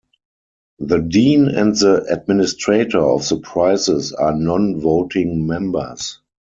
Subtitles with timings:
[0.79, 6.19] The dean and the administrator of the prizes are non-voting members.